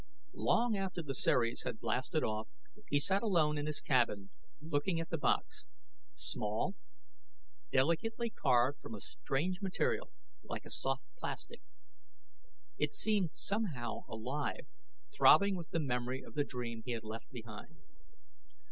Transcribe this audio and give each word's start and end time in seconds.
Long 0.33 0.75
after 0.75 1.03
the 1.03 1.13
Ceres 1.13 1.61
had 1.61 1.79
blasted 1.79 2.23
off, 2.23 2.47
he 2.89 2.97
sat 2.99 3.21
alone 3.21 3.55
in 3.59 3.67
his 3.67 3.79
cabin 3.79 4.31
looking 4.59 4.99
at 4.99 5.11
the 5.11 5.17
box 5.19 5.67
small, 6.15 6.73
delicately 7.71 8.31
carved 8.31 8.79
from 8.81 8.95
a 8.95 8.99
strange 8.99 9.61
material, 9.61 10.11
like 10.41 10.65
a 10.65 10.71
soft 10.71 11.05
plastic. 11.19 11.61
It 12.79 12.95
seemed 12.95 13.35
somehow 13.35 14.05
alive, 14.09 14.65
throbbing 15.15 15.55
with 15.55 15.69
the 15.69 15.79
memory 15.79 16.23
of 16.23 16.33
the 16.33 16.43
dream 16.45 16.81
he 16.83 16.93
had 16.93 17.03
left 17.03 17.29
behind. 17.31 17.77